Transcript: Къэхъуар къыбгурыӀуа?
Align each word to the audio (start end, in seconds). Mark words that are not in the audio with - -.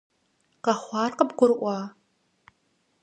Къэхъуар 0.63 1.11
къыбгурыӀуа? 1.17 1.77